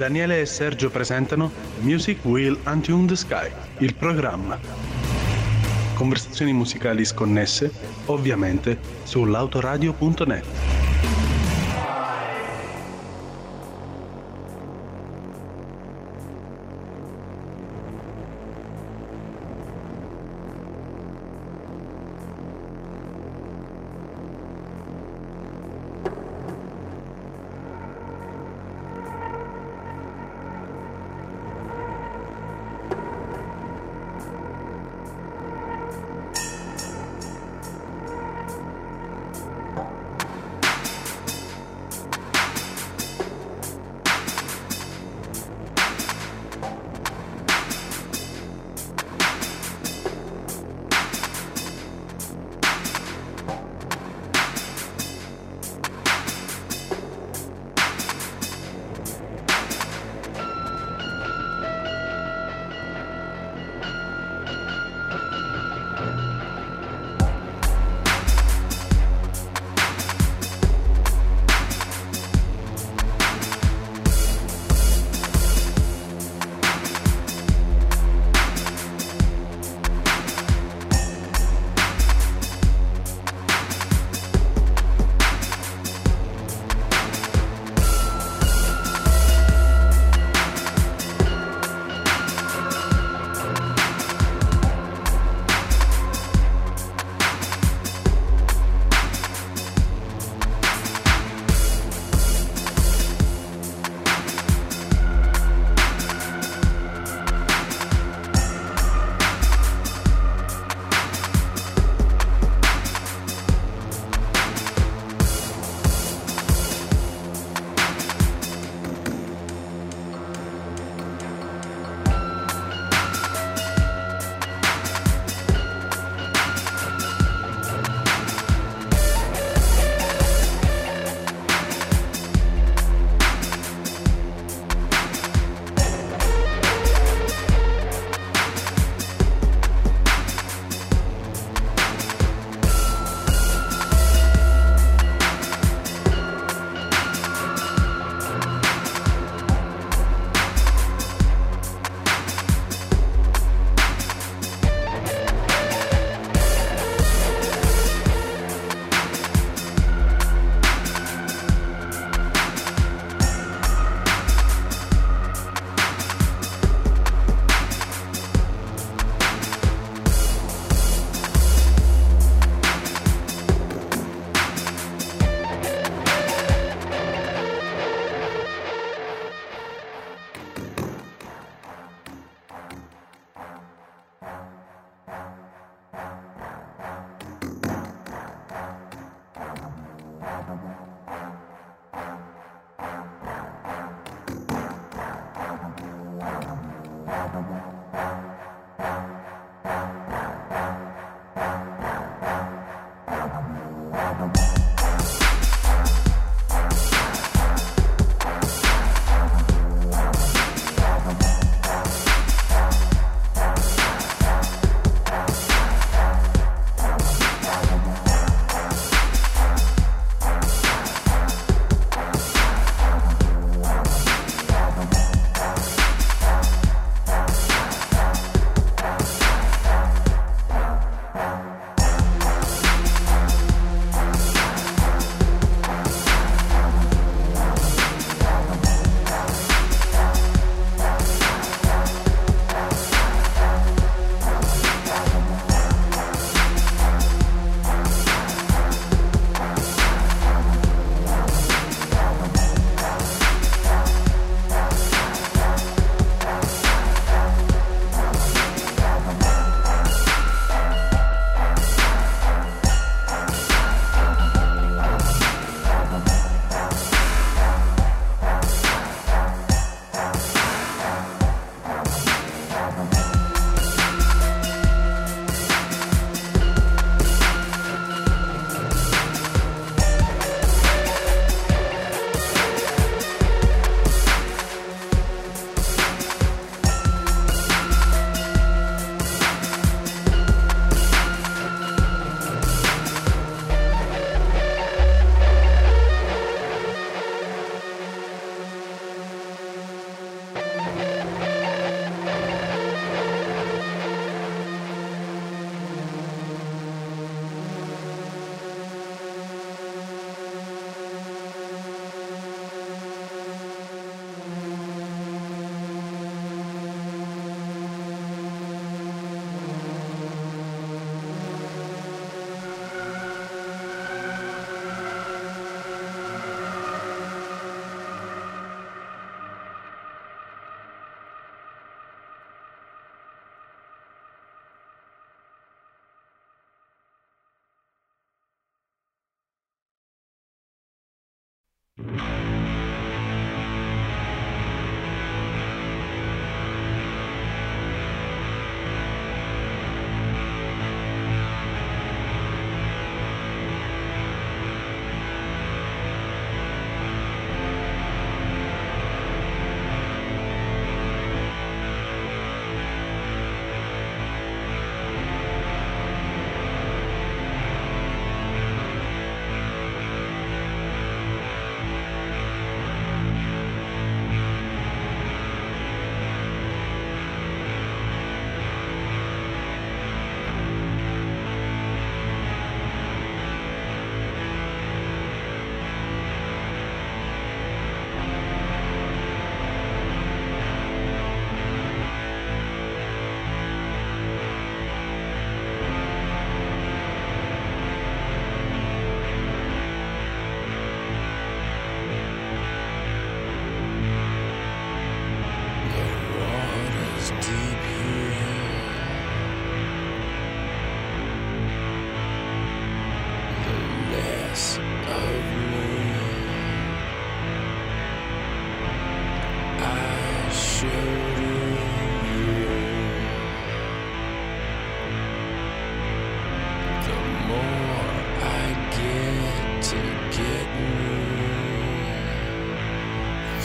[0.00, 4.58] Daniele e Sergio presentano Music Will Untune the Sky, il programma.
[5.92, 7.70] Conversazioni musicali sconnesse,
[8.06, 10.79] ovviamente, sull'autoradio.net.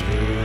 [0.06, 0.45] state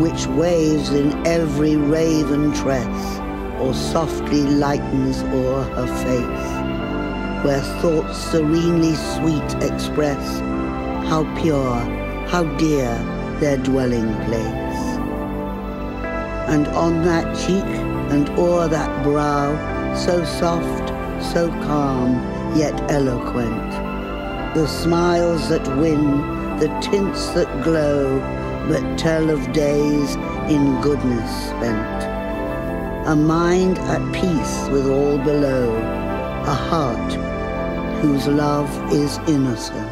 [0.00, 3.18] which waves in every raven tress,
[3.60, 10.40] or softly lightens o'er her face, where thoughts serenely sweet express
[11.08, 11.74] how pure,
[12.28, 12.90] how dear
[13.40, 14.98] their dwelling place.
[16.48, 17.64] And on that cheek
[18.12, 19.56] and o'er that brow,
[19.94, 20.88] so soft,
[21.32, 22.14] so calm,
[22.56, 23.70] yet eloquent,
[24.54, 26.20] the smiles that win,
[26.58, 28.18] the tints that glow,
[28.68, 30.14] but tell of days
[30.50, 32.04] in goodness spent.
[33.06, 35.74] A mind at peace with all below,
[36.46, 37.12] a heart
[38.02, 39.87] whose love is innocent.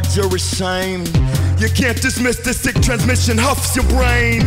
[0.00, 1.08] Hard you're ashamed.
[1.60, 4.42] You can't dismiss the sick transmission, huffs your brain.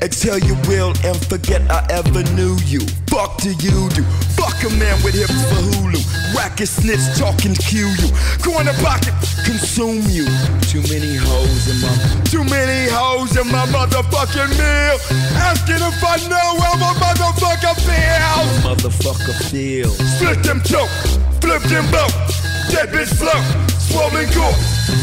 [0.00, 2.80] Exhale your will and forget I ever knew you.
[3.10, 4.02] Fuck do you do?
[4.38, 5.98] Fuck a man with hips for Hulu.
[6.36, 8.08] Racket snitch talking cue you.
[8.38, 9.14] Corner pocket
[9.44, 10.26] consume you.
[10.70, 11.90] Too many hoes in my
[12.30, 14.98] too many hoes in my motherfucking meal.
[15.34, 18.52] Asking if I know how my motherfucker feels.
[18.62, 19.98] Motherfucker feels.
[20.14, 20.94] Split them choke,
[21.40, 22.47] flip them both.
[22.68, 23.40] Dead bitch flow,
[23.80, 24.56] swollen gore,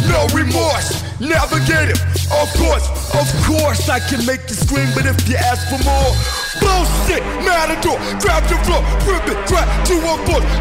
[0.08, 1.04] no remorse.
[1.20, 2.86] Navigate it, of course,
[3.16, 6.12] of course I can make you scream, but if you ask for more,
[6.60, 10.16] bullshit, matador, grab your floor, rip it, crack to a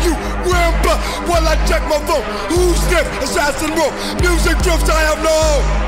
[0.07, 0.15] you
[0.47, 2.23] ramble while I check my phone.
[2.49, 3.07] Who's this?
[3.23, 5.85] Assassin rope, music drifts I have no.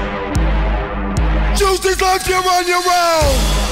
[1.57, 3.66] Choose this life, you're on your own.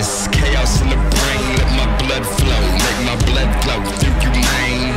[0.00, 1.56] Madness, chaos in the brain.
[1.56, 4.94] Let my blood flow, make my blood flow through you, man.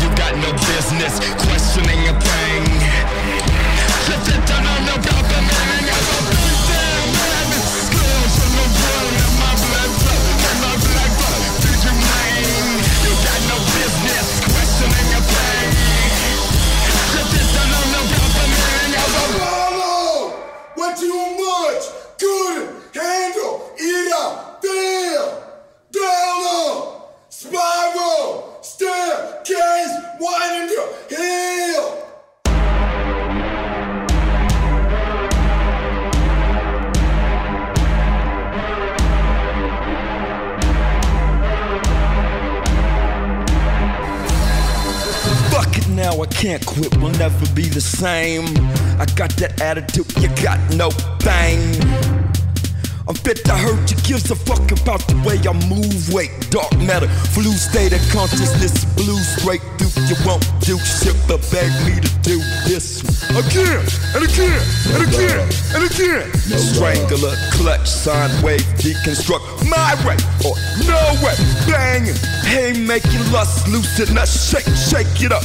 [0.00, 2.55] You got no business questioning a thing.
[47.76, 48.46] The same.
[48.96, 50.88] I got that attitude, you got no
[51.20, 51.60] thing.
[53.06, 56.08] I'm fit to hurt you, gives a fuck about the way I move.
[56.08, 57.06] Wait, dark matter,
[57.36, 59.92] flu state of consciousness, blue straight through.
[60.08, 63.84] You won't do shit but beg me to do this again
[64.16, 64.62] and again
[64.96, 65.44] and again
[65.76, 66.26] and again.
[66.56, 70.16] Strangler, clutch, sine wave, deconstruct my way
[70.48, 70.56] or
[70.88, 71.36] no way.
[71.68, 72.16] Banging,
[72.48, 75.44] hey, making lust, loosen us, shake, shake it up.